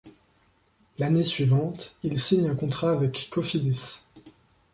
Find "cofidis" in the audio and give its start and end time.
3.29-4.01